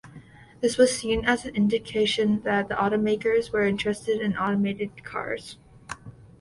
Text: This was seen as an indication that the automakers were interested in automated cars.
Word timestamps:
This 0.61 0.79
was 0.79 0.97
seen 0.97 1.25
as 1.25 1.45
an 1.45 1.55
indication 1.55 2.41
that 2.41 2.69
the 2.69 2.73
automakers 2.73 3.53
were 3.53 3.67
interested 3.67 4.19
in 4.19 4.35
automated 4.35 5.03
cars. 5.03 5.59